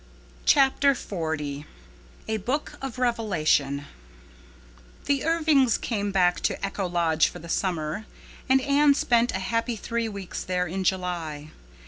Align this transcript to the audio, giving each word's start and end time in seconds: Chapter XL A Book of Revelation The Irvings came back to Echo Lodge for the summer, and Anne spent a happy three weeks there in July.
Chapter 0.47 0.95
XL 0.95 1.59
A 2.27 2.37
Book 2.37 2.75
of 2.81 2.97
Revelation 2.97 3.85
The 5.05 5.23
Irvings 5.23 5.77
came 5.77 6.11
back 6.11 6.39
to 6.39 6.65
Echo 6.65 6.87
Lodge 6.87 7.27
for 7.27 7.37
the 7.37 7.47
summer, 7.47 8.07
and 8.49 8.59
Anne 8.61 8.95
spent 8.95 9.31
a 9.31 9.37
happy 9.37 9.75
three 9.75 10.09
weeks 10.09 10.41
there 10.43 10.65
in 10.65 10.83
July. 10.83 11.51